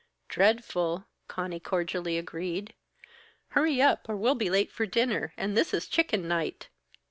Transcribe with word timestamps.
"Dreadful!" 0.29 1.05
Conny 1.27 1.59
cordially 1.59 2.17
agreed. 2.17 2.73
"Hurry 3.49 3.79
up! 3.83 4.09
Or 4.09 4.15
we'll 4.15 4.33
be 4.33 4.49
late 4.49 4.71
for 4.71 4.87
dinner, 4.87 5.31
and 5.37 5.55
this 5.55 5.75
is 5.75 5.87
chicken 5.87 6.27
night." 6.27 6.69